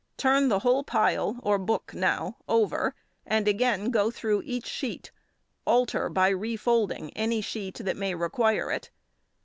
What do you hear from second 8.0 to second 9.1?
require it.